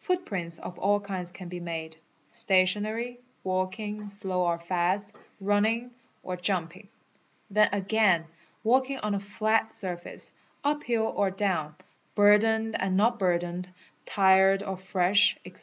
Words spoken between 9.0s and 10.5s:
a flat surface,